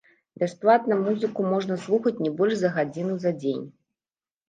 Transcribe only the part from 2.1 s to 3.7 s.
не больш за гадзіну за дзень.